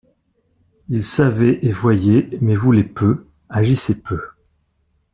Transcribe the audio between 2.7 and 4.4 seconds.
peu, agissait peu.